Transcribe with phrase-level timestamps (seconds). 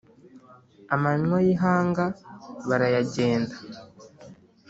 [0.95, 2.05] amanywa y’ihanga
[2.69, 3.55] barayagenda